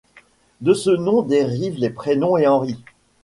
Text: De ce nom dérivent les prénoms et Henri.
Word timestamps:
De 0.61 0.73
ce 0.73 0.89
nom 0.89 1.21
dérivent 1.21 1.77
les 1.77 1.91
prénoms 1.91 2.35
et 2.35 2.47
Henri. 2.47 2.79